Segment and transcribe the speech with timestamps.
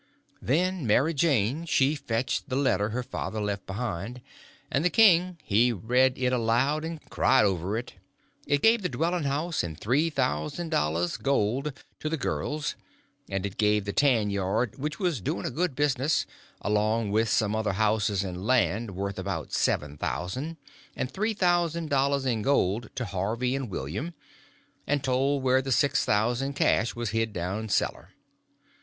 [0.41, 4.21] Then Mary Jane she fetched the letter her father left behind,
[4.71, 7.93] and the king he read it out loud and cried over it.
[8.47, 12.73] It give the dwelling house and three thousand dollars, gold, to the girls;
[13.29, 16.25] and it give the tanyard (which was doing a good business),
[16.61, 20.57] along with some other houses and land (worth about seven thousand),
[20.95, 24.15] and three thousand dollars in gold to Harvey and William,
[24.87, 28.09] and told where the six thousand cash was hid down cellar.